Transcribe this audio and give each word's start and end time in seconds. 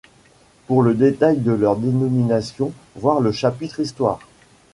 Pour 0.65 0.81
le 0.81 0.95
détail 0.95 1.37
de 1.41 1.51
leur 1.51 1.75
dénomination, 1.75 2.71
voir 2.95 3.19
le 3.21 3.31
chapitre 3.31 3.79
Histoire. 3.81 4.17